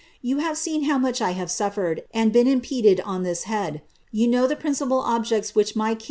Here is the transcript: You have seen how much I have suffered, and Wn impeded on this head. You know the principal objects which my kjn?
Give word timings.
You 0.23 0.39
have 0.39 0.57
seen 0.57 0.85
how 0.85 0.97
much 0.97 1.21
I 1.21 1.33
have 1.33 1.51
suffered, 1.51 2.01
and 2.11 2.33
Wn 2.33 2.47
impeded 2.47 2.99
on 3.01 3.21
this 3.21 3.43
head. 3.43 3.83
You 4.11 4.27
know 4.27 4.47
the 4.47 4.55
principal 4.55 4.97
objects 4.97 5.53
which 5.53 5.75
my 5.75 5.93
kjn? 5.93 5.99